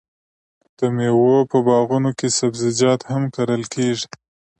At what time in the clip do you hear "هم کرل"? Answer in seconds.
3.11-3.63